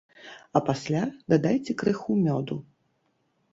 [0.59, 1.03] А пасля
[1.35, 2.61] дадайце крыху мёду.